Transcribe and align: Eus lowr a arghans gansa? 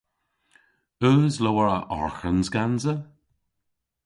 Eus 1.09 1.33
lowr 1.43 1.67
a 1.75 1.77
arghans 1.95 2.47
gansa? 2.53 2.95